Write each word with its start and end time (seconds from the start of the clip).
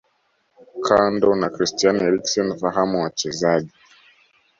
Kando 0.85 1.35
na 1.35 1.49
Christian 1.49 1.95
Eriksen 2.01 2.57
fahamu 2.57 3.01
wachezaji 3.03 3.71